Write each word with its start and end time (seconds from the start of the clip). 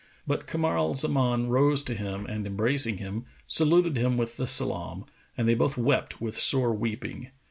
But 0.25 0.47
Kamar 0.47 0.79
al 0.79 0.95
Zaman 0.95 1.45
rose 1.49 1.83
to 1.83 1.93
him 1.93 2.25
and 2.25 2.47
embracing 2.47 2.97
him, 2.97 3.25
saluted 3.45 3.97
him 3.97 4.17
with 4.17 4.35
the 4.35 4.47
salam, 4.47 5.05
and 5.37 5.47
they 5.47 5.53
both 5.53 5.77
wept 5.77 6.19
with 6.19 6.35
sore 6.39 6.73
weeping. 6.73 7.29